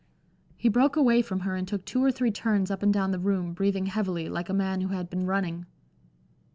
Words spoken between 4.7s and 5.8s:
who had been running.